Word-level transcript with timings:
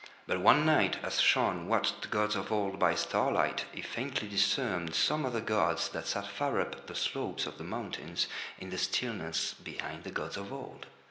But 0.25 0.39
one 0.41 0.65
night 0.65 0.97
as 1.03 1.21
Shaun 1.21 1.67
watched 1.67 2.01
the 2.01 2.07
gods 2.07 2.35
of 2.35 2.51
Old 2.51 2.79
by 2.79 2.95
starlight, 2.95 3.65
he 3.71 3.83
faintly 3.83 4.27
discerned 4.27 4.95
some 4.95 5.27
other 5.27 5.41
gods 5.41 5.89
that 5.89 6.07
sat 6.07 6.25
far 6.25 6.59
up 6.59 6.87
the 6.87 6.95
slopes 6.95 7.45
of 7.45 7.59
the 7.59 7.63
mountains 7.63 8.25
in 8.57 8.71
the 8.71 8.79
stillness 8.79 9.53
behind 9.53 10.03
the 10.03 10.09
gods 10.09 10.37
of 10.37 10.51
Old. 10.51 10.87